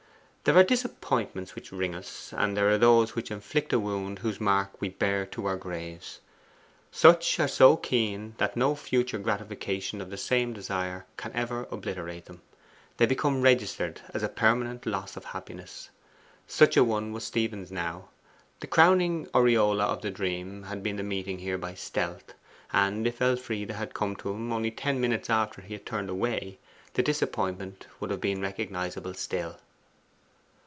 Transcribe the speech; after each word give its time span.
There 0.43 0.57
are 0.57 0.63
disappointments 0.63 1.53
which 1.53 1.71
wring 1.71 1.93
us, 1.93 2.33
and 2.35 2.57
there 2.57 2.67
are 2.71 2.79
those 2.79 3.13
which 3.13 3.29
inflict 3.29 3.71
a 3.73 3.79
wound 3.79 4.19
whose 4.19 4.41
mark 4.41 4.81
we 4.81 4.89
bear 4.89 5.23
to 5.27 5.45
our 5.45 5.55
graves. 5.55 6.19
Such 6.91 7.39
are 7.39 7.47
so 7.47 7.77
keen 7.77 8.33
that 8.39 8.57
no 8.57 8.73
future 8.73 9.19
gratification 9.19 10.01
of 10.01 10.09
the 10.09 10.17
same 10.17 10.51
desire 10.51 11.05
can 11.15 11.31
ever 11.33 11.67
obliterate 11.69 12.25
them: 12.25 12.41
they 12.97 13.05
become 13.05 13.43
registered 13.43 14.01
as 14.15 14.23
a 14.23 14.27
permanent 14.29 14.87
loss 14.87 15.15
of 15.15 15.25
happiness. 15.25 15.91
Such 16.47 16.75
a 16.75 16.83
one 16.83 17.13
was 17.13 17.23
Stephen's 17.23 17.71
now: 17.71 18.09
the 18.61 18.67
crowning 18.67 19.27
aureola 19.35 19.83
of 19.85 20.01
the 20.01 20.09
dream 20.09 20.63
had 20.63 20.81
been 20.81 20.95
the 20.95 21.03
meeting 21.03 21.37
here 21.37 21.59
by 21.59 21.75
stealth; 21.75 22.33
and 22.73 23.05
if 23.05 23.21
Elfride 23.21 23.69
had 23.69 23.93
come 23.93 24.15
to 24.15 24.31
him 24.31 24.51
only 24.51 24.71
ten 24.71 24.99
minutes 24.99 25.29
after 25.29 25.61
he 25.61 25.75
had 25.75 25.85
turned 25.85 26.09
away, 26.09 26.57
the 26.93 27.03
disappointment 27.03 27.85
would 27.99 28.09
have 28.09 28.19
been 28.21 28.41
recognizable 28.41 29.13
still. 29.13 29.59